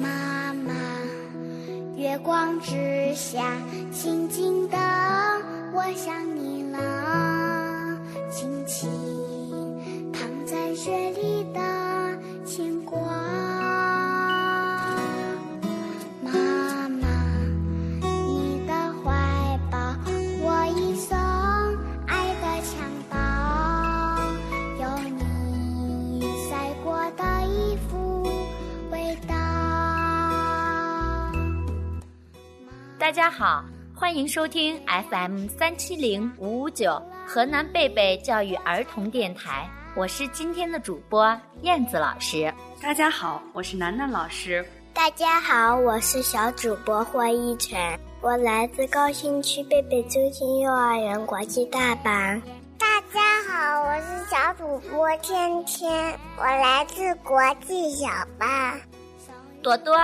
[0.00, 0.74] 妈妈，
[1.96, 3.56] 月光之下，
[3.92, 4.76] 静静的，
[5.72, 7.98] 我想你了，
[8.30, 8.90] 轻轻
[10.12, 11.60] 躺在雪里的
[33.14, 33.64] 家好，
[33.94, 34.76] 欢迎收听
[35.08, 42.52] FM 三七零五五九河南贝贝教育儿童电台，我是今天的主播燕子老师。
[42.82, 44.66] 大家好，我是楠楠老师。
[44.92, 47.78] 大家好，我是小主播霍一晨，
[48.20, 52.42] 我来自高新区贝贝中心幼儿园国际大班。
[52.76, 58.80] 大家好，我是小主播天天，我来自国际小班。
[59.62, 59.96] 朵朵、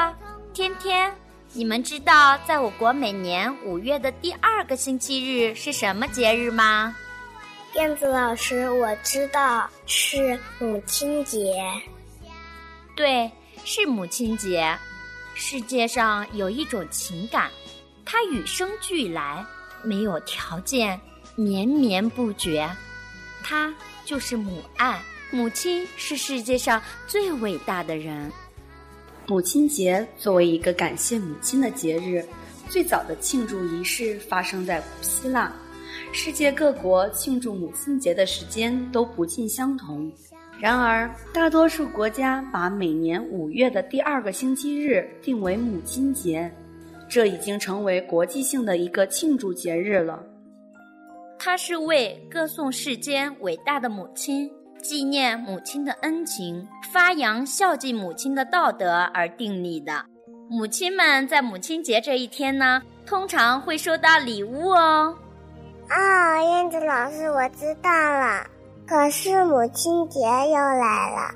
[0.55, 1.13] 天天，
[1.53, 6.95] 你们知道在我国每年五月的第二个星期日是什么节日吗？
[7.75, 11.53] 燕子老师，我知道是母亲节。
[12.95, 13.29] 对，
[13.65, 14.79] 是母亲节。
[15.35, 17.51] 世界上有一种情感，
[18.05, 19.45] 它与生俱来，
[19.83, 21.01] 没有条件，
[21.35, 22.71] 绵绵不绝。
[23.43, 25.01] 它就是母爱。
[25.33, 28.33] 母亲是世界上最伟大的人。
[29.31, 32.21] 母亲节作为一个感谢母亲的节日，
[32.69, 35.53] 最早的庆祝仪式发生在古希腊。
[36.13, 40.11] 世界各国庆祝母亲节的时间都不尽相同。
[40.59, 46.51] 然而，大多数国家把每年五月的第二个星期日定为母亲节，
[47.09, 50.21] 这已经成为国际性的一个庆祝节日了。
[51.39, 54.51] 它是为歌颂世间伟大的母亲、
[54.81, 60.05] 纪念母亲的恩情、发扬孝敬母亲的道德而订立的。
[60.49, 65.17] 母亲们在母亲节这一天呢，通常会收到礼物哦。
[65.89, 68.45] 哦，燕子老师，我知道了。
[68.87, 71.35] 可是母亲节又来了，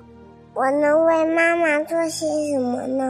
[0.55, 3.05] 我能为妈妈做些什么呢？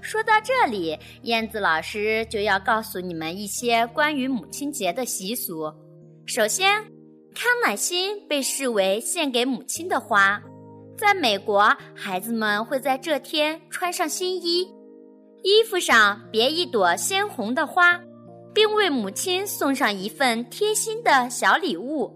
[0.00, 5.72] 说到这里，燕子老师就要告诉你们一些关于母亲节的习俗。
[6.26, 6.84] 首先，
[7.36, 10.42] 康乃馨被视为献给母亲的花，
[10.96, 14.62] 在美国，孩子们会在这天穿上新衣，
[15.42, 18.00] 衣服上别一朵鲜红的花，
[18.54, 22.10] 并为母亲送上一份贴心的小礼物。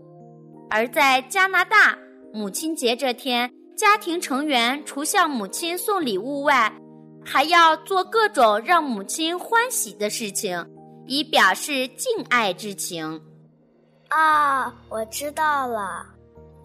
[0.70, 1.98] 而在加拿大，
[2.32, 6.72] 母亲节这天，家庭成员除向母亲送礼物外，
[7.22, 10.66] 还要做各种让母亲欢喜的事情，
[11.06, 13.20] 以表示敬爱之情。
[14.10, 16.04] 啊，我知道了，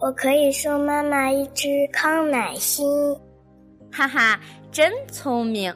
[0.00, 2.84] 我可以送妈妈一只康乃馨。
[3.92, 4.40] 哈哈，
[4.72, 5.72] 真聪明！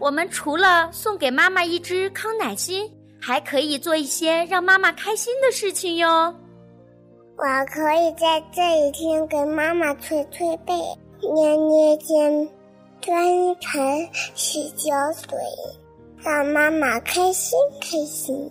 [0.00, 2.90] 我们除了送给妈妈一只康乃馨，
[3.20, 6.34] 还可以做一些让妈妈开心的事情哟。
[7.36, 10.72] 我可以在这一天给妈妈捶捶背、
[11.20, 12.48] 捏捏肩、
[13.02, 15.38] 端一盆洗脚水，
[16.24, 18.50] 让妈妈开心开心。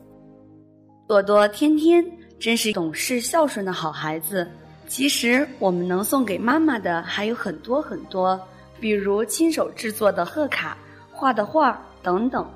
[1.08, 2.06] 朵朵、天天
[2.40, 4.50] 真是懂事孝顺的好孩子。
[4.88, 8.40] 其实我们能送给妈妈的还有很多很多，
[8.80, 10.78] 比如亲手制作的贺卡、
[11.12, 12.50] 画的画等等。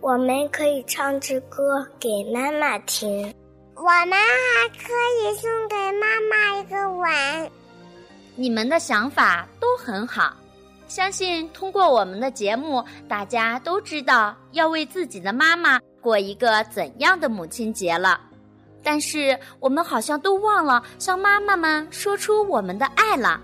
[0.00, 3.34] 我们可以唱支歌给妈妈听。
[3.74, 7.50] 我们还可以送给妈妈一个吻。
[8.36, 10.34] 你们的想法都很好，
[10.86, 18.20] 相信通过我们的节目，大家都知道要为自己的妈妈过一个怎样的母亲节了。
[18.82, 23.40] 但是我们好像都忘了向妈妈们说出我们的爱了。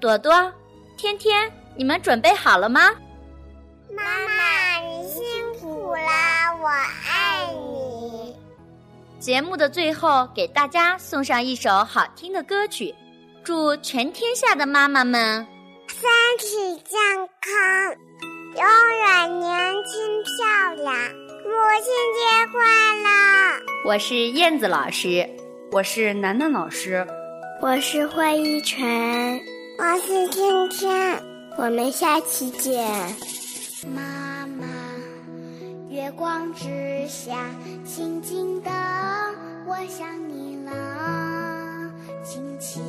[0.00, 0.52] 朵朵、
[0.96, 2.90] 天天，你们准备好了吗？
[3.94, 5.22] 妈妈，你辛
[5.60, 5.98] 苦了，
[6.60, 8.34] 我爱你。
[9.20, 12.92] 节目的最后，给大家送上一首好听的歌曲，
[13.44, 15.46] 祝全天下的妈妈们
[15.86, 16.00] 身
[16.38, 16.98] 体健
[17.40, 17.94] 康，
[18.56, 18.64] 永
[18.98, 20.92] 远年轻漂亮。
[21.44, 21.50] 母
[21.82, 22.20] 亲节
[22.50, 22.58] 快
[23.02, 23.51] 乐！
[23.84, 25.28] 我是燕子老师，
[25.72, 27.04] 我是楠楠老师，
[27.60, 29.40] 我是惠一晨，
[29.76, 31.20] 我是天天。
[31.58, 32.86] 我们下期见。
[33.92, 34.68] 妈妈，
[35.90, 37.50] 月光之下，
[37.84, 38.70] 静静的，
[39.66, 41.90] 我想你了，
[42.22, 42.80] 轻轻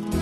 [0.00, 0.21] 妈。